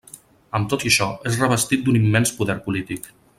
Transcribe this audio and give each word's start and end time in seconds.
Amb 0.59 0.71
tot 0.71 0.85
i 0.85 0.87
això, 0.91 1.07
és 1.31 1.37
revestit 1.43 1.85
d'un 1.85 2.01
immens 2.01 2.33
poder 2.41 2.57
polític. 2.71 3.11